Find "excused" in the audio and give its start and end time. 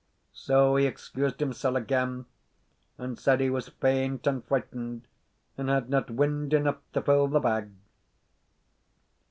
0.87-1.39